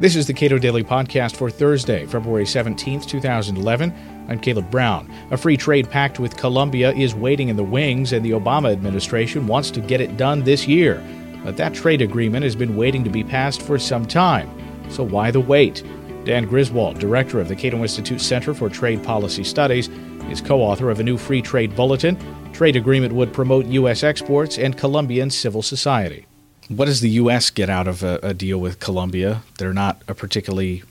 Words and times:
This 0.00 0.16
is 0.16 0.26
the 0.26 0.32
Cato 0.32 0.56
Daily 0.56 0.82
Podcast 0.82 1.36
for 1.36 1.50
Thursday, 1.50 2.06
February 2.06 2.44
17th, 2.44 3.06
2011. 3.06 3.92
I'm 4.30 4.40
Caleb 4.40 4.70
Brown. 4.70 5.12
A 5.30 5.36
free 5.36 5.58
trade 5.58 5.90
pact 5.90 6.18
with 6.18 6.38
Colombia 6.38 6.90
is 6.92 7.14
waiting 7.14 7.50
in 7.50 7.56
the 7.56 7.62
wings, 7.62 8.14
and 8.14 8.24
the 8.24 8.30
Obama 8.30 8.72
administration 8.72 9.46
wants 9.46 9.70
to 9.72 9.80
get 9.82 10.00
it 10.00 10.16
done 10.16 10.42
this 10.42 10.66
year. 10.66 11.04
But 11.44 11.58
that 11.58 11.74
trade 11.74 12.00
agreement 12.00 12.44
has 12.44 12.56
been 12.56 12.76
waiting 12.76 13.04
to 13.04 13.10
be 13.10 13.22
passed 13.22 13.60
for 13.60 13.78
some 13.78 14.06
time. 14.06 14.48
So 14.88 15.04
why 15.04 15.30
the 15.30 15.40
wait? 15.40 15.84
Dan 16.24 16.46
Griswold, 16.46 16.98
director 16.98 17.38
of 17.38 17.48
the 17.48 17.56
Cato 17.56 17.82
Institute 17.82 18.22
Center 18.22 18.54
for 18.54 18.70
Trade 18.70 19.04
Policy 19.04 19.44
Studies, 19.44 19.90
is 20.30 20.40
co 20.40 20.62
author 20.62 20.88
of 20.88 21.00
a 21.00 21.04
new 21.04 21.18
free 21.18 21.42
trade 21.42 21.76
bulletin. 21.76 22.16
Trade 22.54 22.76
agreement 22.76 23.12
would 23.12 23.34
promote 23.34 23.66
U.S. 23.66 24.02
exports 24.02 24.56
and 24.56 24.78
Colombian 24.78 25.28
civil 25.28 25.60
society. 25.60 26.24
What 26.70 26.84
does 26.84 27.00
the 27.00 27.10
U.S. 27.10 27.50
get 27.50 27.68
out 27.68 27.88
of 27.88 28.04
a, 28.04 28.20
a 28.22 28.32
deal 28.32 28.58
with 28.58 28.78
Colombia? 28.78 29.42
They're 29.58 29.74
not 29.74 30.02
a 30.06 30.14
particularly 30.14 30.84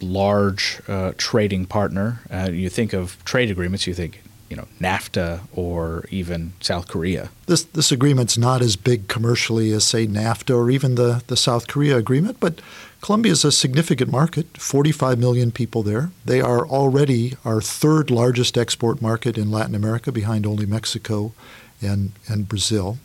large 0.00 0.80
uh, 0.88 1.12
trading 1.18 1.66
partner. 1.66 2.22
Uh, 2.30 2.48
you 2.50 2.70
think 2.70 2.94
of 2.94 3.22
trade 3.26 3.50
agreements, 3.50 3.86
you 3.86 3.92
think 3.92 4.22
you 4.48 4.56
know 4.56 4.66
NAFTA 4.80 5.40
or 5.54 6.06
even 6.10 6.54
South 6.60 6.88
Korea. 6.88 7.28
This 7.46 7.64
this 7.64 7.92
agreement's 7.92 8.38
not 8.38 8.62
as 8.62 8.76
big 8.76 9.08
commercially 9.08 9.72
as 9.72 9.84
say 9.84 10.06
NAFTA 10.06 10.56
or 10.56 10.70
even 10.70 10.94
the 10.94 11.22
the 11.26 11.36
South 11.36 11.68
Korea 11.68 11.98
agreement, 11.98 12.38
but 12.40 12.60
Colombia 13.02 13.32
is 13.32 13.44
a 13.44 13.52
significant 13.52 14.10
market. 14.10 14.56
45 14.56 15.18
million 15.18 15.50
people 15.50 15.82
there. 15.82 16.12
They 16.24 16.40
are 16.40 16.66
already 16.66 17.34
our 17.44 17.60
third 17.60 18.10
largest 18.10 18.56
export 18.56 19.02
market 19.02 19.36
in 19.36 19.50
Latin 19.50 19.74
America, 19.74 20.10
behind 20.10 20.46
only 20.46 20.64
Mexico 20.64 21.34
and 21.82 22.12
and 22.26 22.48
Brazil. 22.48 22.96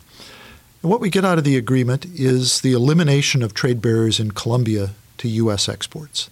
And 0.82 0.90
what 0.90 1.00
we 1.00 1.10
get 1.10 1.24
out 1.24 1.38
of 1.38 1.44
the 1.44 1.56
agreement 1.56 2.06
is 2.06 2.60
the 2.60 2.72
elimination 2.72 3.42
of 3.42 3.52
trade 3.52 3.82
barriers 3.82 4.20
in 4.20 4.30
Colombia 4.30 4.90
to 5.18 5.28
U.S. 5.28 5.68
exports. 5.68 6.30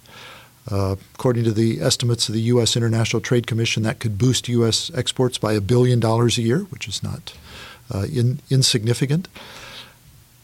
Uh, 0.70 0.96
according 1.14 1.44
to 1.44 1.52
the 1.52 1.80
estimates 1.80 2.28
of 2.28 2.34
the 2.34 2.40
U.S. 2.42 2.76
International 2.76 3.20
Trade 3.20 3.46
Commission, 3.46 3.82
that 3.84 4.00
could 4.00 4.18
boost 4.18 4.48
U.S. 4.48 4.90
exports 4.94 5.38
by 5.38 5.52
a 5.52 5.60
billion 5.60 6.00
dollars 6.00 6.38
a 6.38 6.42
year, 6.42 6.60
which 6.70 6.88
is 6.88 7.02
not 7.02 7.34
uh, 7.92 8.06
in, 8.12 8.40
insignificant. 8.50 9.28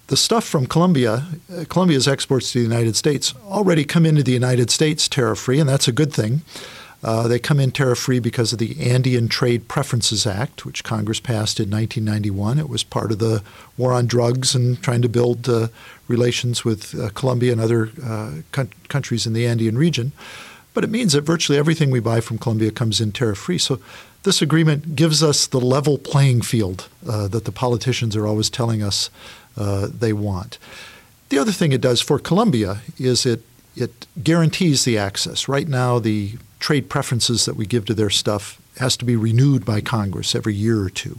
The 0.09 0.17
stuff 0.17 0.45
from 0.45 0.67
Colombia, 0.67 1.27
uh, 1.53 1.65
Colombia's 1.69 2.07
exports 2.07 2.53
to 2.53 2.59
the 2.59 2.65
United 2.65 2.97
States, 2.97 3.35
already 3.47 3.85
come 3.85 4.05
into 4.05 4.23
the 4.23 4.33
United 4.33 4.71
States 4.71 5.09
tariff 5.09 5.39
free, 5.39 5.59
and 5.59 5.69
that's 5.69 5.89
a 5.89 5.93
good 5.93 6.13
thing. 6.13 6.43
Uh, 7.03 7.27
they 7.27 7.39
come 7.39 7.59
in 7.59 7.73
tariff 7.73 7.99
free 7.99 8.21
because 8.21 8.53
of 8.53 8.61
the 8.61 8.81
Andean 8.81 9.29
Trade 9.29 9.67
Preferences 9.67 10.25
Act, 10.25 10.65
which 10.65 10.85
Congress 10.85 11.19
passed 11.19 11.59
in 11.59 11.69
1991. 11.69 12.59
It 12.59 12.69
was 12.69 12.85
part 12.85 13.11
of 13.11 13.19
the 13.19 13.43
war 13.77 13.93
on 13.93 14.07
drugs 14.07 14.55
and 14.55 14.81
trying 14.83 15.03
to 15.03 15.09
build 15.09 15.49
uh, 15.49 15.69
relations 16.07 16.65
with 16.65 16.99
uh, 16.99 17.11
Colombia 17.11 17.53
and 17.53 17.61
other 17.61 17.91
uh, 18.05 18.43
co- 18.53 18.69
countries 18.89 19.27
in 19.27 19.33
the 19.33 19.47
Andean 19.47 19.77
region. 19.77 20.13
But 20.75 20.85
it 20.85 20.91
means 20.91 21.13
that 21.13 21.23
virtually 21.23 21.59
everything 21.59 21.91
we 21.91 22.01
buy 22.01 22.21
from 22.21 22.39
Colombia 22.39 22.71
comes 22.71 23.01
in 23.01 23.13
tariff 23.13 23.39
free. 23.39 23.59
So 23.59 23.81
this 24.23 24.41
agreement 24.41 24.95
gives 24.95 25.23
us 25.23 25.47
the 25.47 25.61
level 25.61 25.99
playing 25.99 26.43
field 26.43 26.89
uh, 27.07 27.27
that 27.29 27.45
the 27.45 27.53
politicians 27.53 28.15
are 28.15 28.27
always 28.27 28.49
telling 28.49 28.83
us 28.83 29.11
uh, 29.57 29.89
they 29.93 30.13
want. 30.13 30.59
The 31.31 31.39
other 31.39 31.53
thing 31.53 31.73
it 31.73 31.81
does 31.81 32.01
for 32.01 32.19
Colombia 32.19 32.83
is 32.99 33.27
it 33.27 33.43
it 33.75 34.07
guarantees 34.23 34.85
the 34.85 34.99
access. 34.99 35.49
Right 35.49 35.67
now, 35.67 35.99
the 35.99 36.35
trade 36.63 36.89
preferences 36.89 37.45
that 37.45 37.57
we 37.57 37.67
give 37.67 37.85
to 37.85 37.93
their 37.93 38.09
stuff 38.09 38.61
has 38.79 38.97
to 38.97 39.05
be 39.05 39.17
renewed 39.17 39.65
by 39.65 39.81
Congress 39.81 40.35
every 40.35 40.55
year 40.55 40.81
or 40.81 40.89
two. 40.89 41.19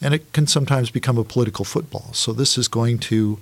And 0.00 0.14
it 0.14 0.32
can 0.32 0.46
sometimes 0.46 0.90
become 0.90 1.18
a 1.18 1.24
political 1.24 1.64
football. 1.64 2.12
So 2.12 2.32
this 2.32 2.56
is 2.56 2.68
going 2.68 3.00
to 3.00 3.40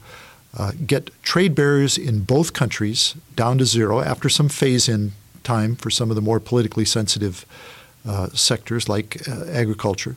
uh, 0.57 0.73
get 0.87 1.11
trade 1.23 1.55
barriers 1.55 1.99
in 1.99 2.25
both 2.25 2.55
countries 2.55 3.15
down 3.37 3.59
to 3.59 3.67
zero 3.67 4.01
after 4.01 4.31
some 4.31 4.49
phase 4.49 4.89
in 4.89 5.13
time 5.45 5.77
for 5.77 5.91
some 5.91 6.11
of 6.11 6.17
the 6.17 6.23
more 6.23 6.41
politically 6.41 6.87
sensitive 6.87 7.45
uh, 8.09 8.29
sectors 8.31 8.89
like 8.89 9.29
uh, 9.29 9.45
agriculture, 9.51 10.17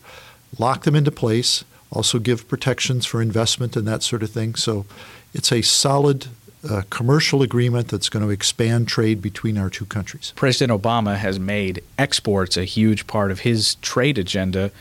lock 0.57 0.85
them 0.85 0.95
into 0.95 1.11
place, 1.11 1.65
also 1.91 2.17
give 2.19 2.47
protections 2.47 3.05
for 3.05 3.21
investment 3.21 3.75
and 3.75 3.85
that 3.85 4.03
sort 4.03 4.23
of 4.23 4.29
thing. 4.29 4.55
So 4.55 4.85
it's 5.33 5.51
a 5.51 5.61
solid 5.61 6.27
a 6.63 6.83
commercial 6.83 7.41
agreement 7.41 7.87
that's 7.87 8.09
going 8.09 8.25
to 8.25 8.31
expand 8.31 8.87
trade 8.87 9.21
between 9.21 9.57
our 9.57 9.69
two 9.69 9.85
countries. 9.85 10.33
President 10.35 10.81
Obama 10.81 11.15
has 11.15 11.39
made 11.39 11.81
exports 11.97 12.57
a 12.57 12.65
huge 12.65 13.07
part 13.07 13.31
of 13.31 13.41
his 13.41 13.75
trade 13.75 14.17
agenda. 14.17 14.71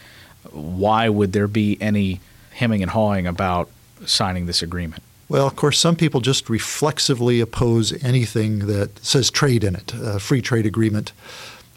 Why 0.51 1.09
would 1.09 1.33
there 1.33 1.47
be 1.47 1.77
any 1.81 2.21
hemming 2.53 2.83
and 2.83 2.91
hawing 2.91 3.27
about 3.27 3.71
signing 4.05 4.47
this 4.47 4.63
agreement? 4.63 5.03
Well, 5.29 5.47
of 5.47 5.57
course, 5.57 5.79
some 5.79 5.95
people 5.95 6.21
just 6.21 6.49
reflexively 6.49 7.41
oppose 7.41 7.93
anything 8.03 8.61
that 8.61 9.05
says 9.05 9.31
trade 9.31 9.63
in 9.63 9.77
it, 9.77 9.93
a 9.95 10.19
free 10.19 10.41
trade 10.41 10.65
agreement. 10.65 11.13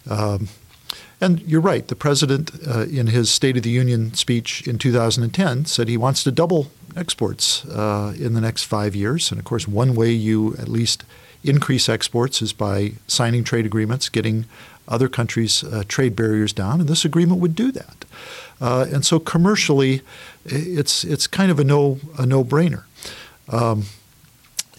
Um, 0.09 0.47
and 1.19 1.41
you're 1.41 1.61
right. 1.61 1.87
The 1.87 1.95
president, 1.95 2.51
uh, 2.67 2.85
in 2.85 3.07
his 3.07 3.29
State 3.29 3.57
of 3.57 3.63
the 3.63 3.69
Union 3.69 4.13
speech 4.13 4.67
in 4.67 4.77
2010, 4.77 5.65
said 5.65 5.87
he 5.87 5.97
wants 5.97 6.23
to 6.23 6.31
double 6.31 6.71
exports 6.95 7.65
uh, 7.65 8.13
in 8.17 8.33
the 8.33 8.41
next 8.41 8.63
five 8.63 8.95
years. 8.95 9.31
And 9.31 9.39
of 9.39 9.45
course, 9.45 9.67
one 9.67 9.95
way 9.95 10.11
you 10.11 10.55
at 10.57 10.67
least 10.67 11.03
increase 11.43 11.89
exports 11.89 12.41
is 12.41 12.53
by 12.53 12.93
signing 13.07 13.43
trade 13.43 13.65
agreements, 13.65 14.09
getting 14.09 14.45
other 14.87 15.07
countries' 15.07 15.63
uh, 15.63 15.83
trade 15.87 16.15
barriers 16.15 16.53
down, 16.53 16.79
and 16.79 16.89
this 16.89 17.05
agreement 17.05 17.39
would 17.39 17.55
do 17.55 17.71
that. 17.71 18.05
Uh, 18.59 18.85
and 18.93 19.05
so 19.05 19.19
commercially, 19.19 20.01
it's 20.45 21.03
it's 21.03 21.27
kind 21.27 21.51
of 21.51 21.59
a 21.59 21.63
no 21.63 21.99
a 22.17 22.25
no 22.25 22.43
brainer. 22.43 22.83
Um, 23.49 23.85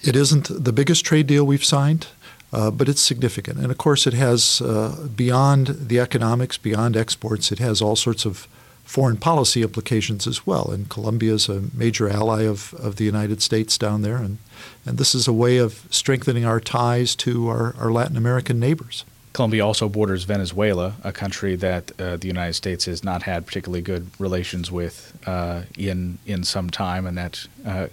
it 0.02 0.16
isn't 0.16 0.64
the 0.64 0.72
biggest 0.72 1.04
trade 1.04 1.26
deal 1.26 1.44
we've 1.44 1.64
signed. 1.64 2.06
Uh, 2.54 2.70
but 2.70 2.86
it's 2.86 3.00
significant. 3.00 3.58
And 3.58 3.70
of 3.70 3.78
course, 3.78 4.06
it 4.06 4.12
has, 4.12 4.60
uh, 4.60 5.08
beyond 5.16 5.68
the 5.88 5.98
economics, 5.98 6.58
beyond 6.58 6.98
exports, 6.98 7.50
it 7.50 7.58
has 7.60 7.80
all 7.80 7.96
sorts 7.96 8.26
of 8.26 8.46
foreign 8.84 9.16
policy 9.16 9.62
implications 9.62 10.26
as 10.26 10.46
well. 10.46 10.70
And 10.70 10.88
Colombia 10.88 11.34
is 11.34 11.48
a 11.48 11.62
major 11.74 12.08
ally 12.08 12.42
of, 12.42 12.74
of 12.74 12.96
the 12.96 13.04
United 13.04 13.40
States 13.40 13.78
down 13.78 14.02
there. 14.02 14.16
And, 14.16 14.38
and 14.84 14.98
this 14.98 15.14
is 15.14 15.26
a 15.26 15.32
way 15.32 15.58
of 15.58 15.86
strengthening 15.90 16.44
our 16.44 16.60
ties 16.60 17.14
to 17.16 17.48
our, 17.48 17.74
our 17.78 17.90
Latin 17.90 18.16
American 18.16 18.60
neighbors. 18.60 19.04
Colombia 19.32 19.64
also 19.64 19.88
borders 19.88 20.24
Venezuela, 20.24 20.94
a 21.02 21.12
country 21.12 21.56
that 21.56 21.90
uh, 21.98 22.16
the 22.16 22.26
United 22.26 22.52
States 22.52 22.84
has 22.84 23.02
not 23.02 23.22
had 23.22 23.46
particularly 23.46 23.80
good 23.80 24.10
relations 24.18 24.70
with 24.70 25.18
uh, 25.26 25.62
in 25.76 26.18
in 26.26 26.44
some 26.44 26.68
time, 26.68 27.06
and 27.06 27.16
that 27.16 27.48
uh, 27.64 27.86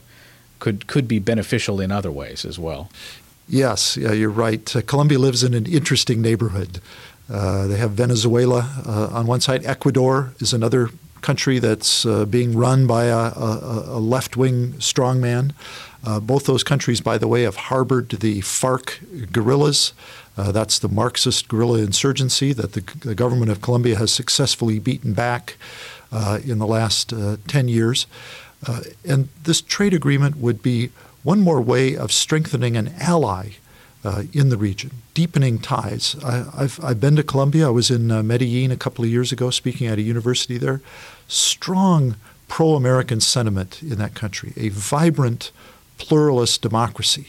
could 0.60 0.88
could 0.88 1.08
be 1.08 1.20
beneficial 1.20 1.80
in 1.80 1.92
other 1.92 2.12
ways 2.12 2.44
as 2.44 2.60
well. 2.60 2.90
Yes, 3.48 3.98
yeah, 3.98 4.12
you're 4.12 4.30
right. 4.30 4.76
Uh, 4.76 4.82
Colombia 4.82 5.18
lives 5.18 5.44
in 5.44 5.54
an 5.54 5.66
interesting 5.66 6.22
neighborhood. 6.22 6.82
Uh, 7.30 7.68
they 7.68 7.78
have 7.78 7.92
Venezuela 7.92 8.82
uh, 8.86 9.10
on 9.12 9.28
one 9.28 9.42
side. 9.42 9.66
Ecuador 9.66 10.34
is 10.40 10.54
another 10.54 10.90
country 11.22 11.60
that's 11.60 12.06
uh, 12.06 12.26
being 12.26 12.58
run 12.58 12.88
by 12.88 13.06
a, 13.06 13.18
a, 13.18 13.84
a 13.88 14.00
left 14.00 14.38
wing 14.38 14.74
strongman. 14.74 15.54
Uh, 16.04 16.20
both 16.20 16.46
those 16.46 16.64
countries, 16.64 17.02
by 17.02 17.18
the 17.18 17.28
way, 17.28 17.44
have 17.44 17.56
harbored 17.56 18.10
the 18.10 18.40
FARC 18.42 19.32
guerrillas. 19.32 19.94
Uh, 20.38 20.52
that's 20.52 20.80
the 20.80 20.88
Marxist 20.88 21.50
guerrilla 21.50 21.80
insurgency 21.80 22.54
that 22.54 22.72
the, 22.72 22.82
the, 23.02 23.14
government 23.14 23.52
of 23.52 23.62
Colombia 23.62 23.98
has 23.98 24.12
successfully 24.12 24.80
beaten 24.80 25.14
back 25.14 25.58
in 26.46 26.58
the 26.58 26.66
last 26.66 27.14
10 27.48 27.68
years. 27.68 28.08
and 29.06 29.28
this 29.44 29.60
trade 29.62 29.94
agreement 29.94 30.38
would 30.38 30.64
be 30.64 30.90
one 31.24 31.42
more 31.42 31.62
way 31.62 31.96
of 31.96 32.12
strengthening 32.14 32.78
an 32.78 32.94
ally 33.00 33.52
uh, 34.04 34.24
in 34.34 34.50
the 34.50 34.58
region, 34.58 34.92
deepening 35.14 35.60
ties. 35.60 36.16
I, 36.24 36.62
have 36.62 36.80
I've 36.84 37.00
been 37.00 37.16
to 37.18 37.24
Colombia. 37.24 37.68
I 37.68 37.72
was 37.72 37.92
in 37.92 38.12
uh, 38.12 38.24
Medellin 38.24 38.72
a 38.72 38.78
couple 38.78 39.04
of 39.04 39.12
years 39.12 39.32
ago 39.32 39.50
speaking 39.50 39.88
at 39.88 39.98
a 39.98 40.02
university 40.02 40.58
there. 40.58 40.82
Strong 41.28 42.16
pro 42.48 42.76
American 42.76 43.22
sentiment 43.22 43.82
in 43.82 43.98
that 43.98 44.16
country, 44.16 44.54
a 44.58 44.70
vibrant, 44.70 45.52
pluralist 45.98 46.62
democracy. 46.62 47.28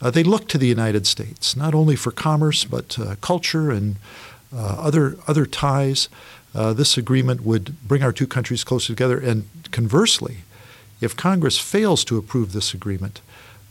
Uh, 0.00 0.10
they 0.10 0.22
look 0.22 0.48
to 0.48 0.58
the 0.58 0.66
United 0.66 1.06
States, 1.06 1.56
not 1.56 1.74
only 1.74 1.96
for 1.96 2.10
commerce, 2.10 2.64
but 2.64 2.98
uh, 2.98 3.14
culture 3.20 3.70
and 3.70 3.96
uh, 4.54 4.76
other, 4.78 5.16
other 5.26 5.46
ties. 5.46 6.08
Uh, 6.54 6.72
this 6.72 6.96
agreement 6.96 7.42
would 7.42 7.76
bring 7.86 8.02
our 8.02 8.12
two 8.12 8.26
countries 8.26 8.64
closer 8.64 8.88
together. 8.88 9.18
And 9.18 9.48
conversely, 9.70 10.38
if 11.00 11.16
Congress 11.16 11.58
fails 11.58 12.04
to 12.04 12.18
approve 12.18 12.52
this 12.52 12.74
agreement, 12.74 13.20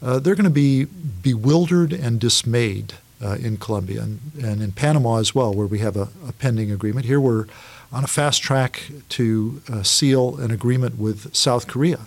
uh, 0.01 0.19
they're 0.19 0.35
going 0.35 0.43
to 0.45 0.49
be 0.49 0.85
bewildered 0.85 1.93
and 1.93 2.19
dismayed 2.19 2.93
uh, 3.23 3.35
in 3.35 3.57
Colombia 3.57 4.01
and, 4.01 4.19
and, 4.41 4.61
in 4.61 4.71
Panama 4.71 5.17
as 5.17 5.35
well, 5.35 5.53
where 5.53 5.67
we 5.67 5.79
have 5.79 5.95
a, 5.95 6.09
a, 6.27 6.31
pending 6.39 6.71
agreement. 6.71 7.05
Here 7.05 7.19
we're 7.19 7.45
on 7.91 8.03
a 8.03 8.07
fast 8.07 8.41
track 8.41 8.83
to 9.09 9.61
uh, 9.71 9.83
seal 9.83 10.37
an 10.37 10.49
agreement 10.49 10.97
with 10.97 11.35
South 11.35 11.67
Korea. 11.67 11.99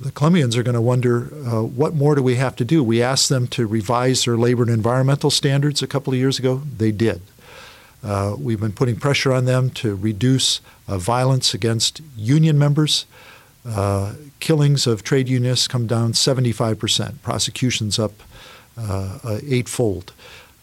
The 0.00 0.10
Colombians 0.10 0.56
are 0.56 0.62
going 0.62 0.74
to 0.74 0.80
wonder 0.80 1.28
uh, 1.46 1.62
what 1.62 1.94
more 1.94 2.14
do 2.14 2.22
we 2.22 2.34
have 2.34 2.56
to 2.56 2.64
do? 2.64 2.82
We 2.82 3.00
asked 3.00 3.28
them 3.28 3.46
to 3.48 3.66
revise 3.66 4.24
their 4.24 4.36
labor 4.36 4.64
and 4.64 4.72
environmental 4.72 5.30
standards 5.30 5.80
a 5.80 5.86
couple 5.86 6.12
of 6.12 6.18
years 6.18 6.38
ago. 6.38 6.62
They 6.76 6.90
did. 6.90 7.22
Uh, 8.02 8.34
we've 8.36 8.60
been 8.60 8.72
putting 8.72 8.96
pressure 8.96 9.32
on 9.32 9.44
them 9.44 9.70
to 9.70 9.94
reduce 9.94 10.60
uh, 10.88 10.98
violence 10.98 11.54
against 11.54 12.00
union 12.16 12.58
members. 12.58 13.06
Uh, 13.66 14.14
killings 14.40 14.86
of 14.86 15.02
trade 15.02 15.28
unionists 15.28 15.68
come 15.68 15.86
down 15.86 16.12
75%, 16.12 17.22
prosecutions 17.22 17.98
up 17.98 18.12
uh, 18.76 19.18
uh, 19.22 19.38
eightfold. 19.46 20.12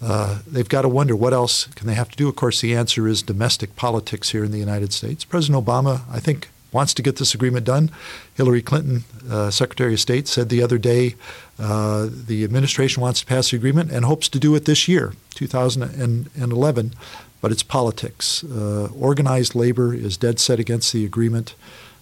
Uh, 0.02 0.40
they've 0.48 0.70
got 0.70 0.84
to 0.84 0.90
wonder 0.90 1.16
what 1.16 1.34
else 1.34 1.66
can 1.68 1.88
they 1.88 1.94
have 1.94 2.10
to 2.10 2.18
do. 2.18 2.30
Of 2.30 2.36
course, 2.36 2.62
the 2.62 2.76
answer 2.76 3.08
is 3.08 3.22
domestic 3.22 3.76
politics 3.76 4.30
here 4.30 4.44
in 4.44 4.52
the 4.52 4.58
United 4.58 4.94
States. 4.94 5.26
President 5.26 5.66
Obama, 5.66 6.02
I 6.12 6.20
think, 6.20 6.50
wants 6.72 6.94
to 6.94 7.02
get 7.02 7.18
this 7.18 7.34
agreement 7.34 7.66
done. 7.66 7.92
Hillary 8.36 8.62
Clinton, 8.62 9.04
uh, 9.30 9.52
Secretary 9.52 9.94
of 9.94 10.00
State, 10.00 10.28
said 10.28 10.50
the 10.50 10.62
other 10.62 10.78
day 10.78 11.16
uh, 11.58 12.08
the 12.10 12.44
administration 12.44 13.02
wants 13.02 13.22
to 13.22 13.26
pass 13.26 13.52
the 13.52 13.58
agreement 13.58 13.92
and 13.92 14.06
hopes 14.06 14.30
to 14.30 14.40
do 14.40 14.56
it 14.56 14.66
this 14.66 14.88
year, 14.88 15.14
2011. 15.36 16.94
But 17.42 17.52
it's 17.52 17.64
politics. 17.64 18.44
Uh, 18.44 18.90
organized 18.94 19.56
labor 19.56 19.94
is 19.94 20.18
dead 20.18 20.40
set 20.40 20.60
against 20.60 20.94
the 20.94 21.06
agreement. 21.06 21.56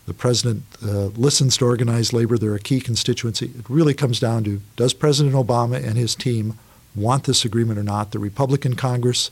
The 0.08 0.14
president 0.14 0.64
uh, 0.82 1.08
listens 1.18 1.58
to 1.58 1.66
organized 1.66 2.14
labor. 2.14 2.38
They're 2.38 2.56
a 2.56 2.60
key 2.60 2.80
constituency. 2.80 3.48
It 3.48 3.70
really 3.70 3.94
comes 3.94 4.22
down 4.22 4.46
to 4.46 4.62
does 4.78 4.94
President 4.94 5.36
Obama 5.36 5.76
and 5.76 5.98
his 5.98 6.16
team 6.16 6.58
want 6.96 7.26
this 7.26 7.44
agreement 7.44 7.78
or 7.78 7.84
not? 7.84 8.12
The 8.12 8.20
Republican 8.20 8.76
Congress, 8.76 9.30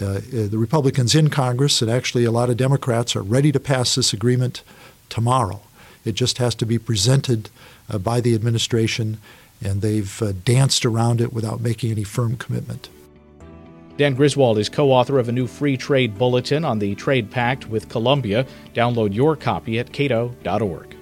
uh, 0.00 0.06
uh, 0.06 0.20
the 0.30 0.56
Republicans 0.56 1.16
in 1.16 1.30
Congress, 1.30 1.82
and 1.82 1.90
actually 1.90 2.24
a 2.24 2.30
lot 2.30 2.48
of 2.48 2.56
Democrats 2.56 3.16
are 3.16 3.22
ready 3.22 3.50
to 3.50 3.58
pass 3.58 3.96
this 3.96 4.12
agreement 4.12 4.62
tomorrow. 5.08 5.60
It 6.04 6.14
just 6.14 6.38
has 6.38 6.54
to 6.56 6.66
be 6.66 6.78
presented 6.78 7.50
uh, 7.90 7.98
by 7.98 8.20
the 8.20 8.36
administration, 8.36 9.18
and 9.60 9.82
they've 9.82 10.22
uh, 10.22 10.32
danced 10.44 10.86
around 10.86 11.20
it 11.20 11.32
without 11.32 11.60
making 11.60 11.90
any 11.90 12.04
firm 12.04 12.36
commitment. 12.36 12.88
Dan 13.96 14.14
Griswold 14.14 14.58
is 14.58 14.68
co 14.68 14.90
author 14.90 15.18
of 15.18 15.28
a 15.28 15.32
new 15.32 15.46
free 15.46 15.76
trade 15.76 16.18
bulletin 16.18 16.64
on 16.64 16.78
the 16.78 16.94
trade 16.96 17.30
pact 17.30 17.68
with 17.68 17.88
Colombia. 17.88 18.44
Download 18.74 19.14
your 19.14 19.36
copy 19.36 19.78
at 19.78 19.92
cato.org. 19.92 20.96